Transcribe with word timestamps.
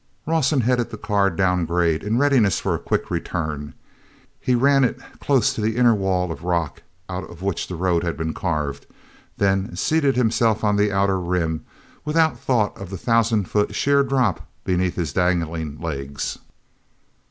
Rawson 0.25 0.61
headed 0.61 0.89
the 0.89 0.97
car 0.97 1.29
downgrade 1.29 2.01
in 2.01 2.17
readiness 2.17 2.59
for 2.59 2.73
a 2.73 2.79
quick 2.79 3.11
return; 3.11 3.75
he 4.39 4.55
ran 4.55 4.83
it 4.83 4.99
close 5.19 5.53
to 5.53 5.61
the 5.61 5.75
inner 5.77 5.93
wall 5.93 6.31
of 6.31 6.43
rock 6.43 6.81
out 7.07 7.29
of 7.29 7.43
which 7.43 7.67
the 7.67 7.75
road 7.75 8.03
had 8.03 8.17
been 8.17 8.33
carved, 8.33 8.87
then 9.37 9.75
seated 9.75 10.15
himself 10.15 10.63
on 10.63 10.75
the 10.75 10.91
outer 10.91 11.19
rim 11.19 11.63
without 12.03 12.39
thought 12.39 12.75
of 12.81 12.89
the 12.89 12.97
thousand 12.97 13.47
foot 13.47 13.75
sheer 13.75 14.01
drop 14.01 14.47
beneath 14.65 14.95
his 14.95 15.13
dangling 15.13 15.79
legs. 15.79 16.39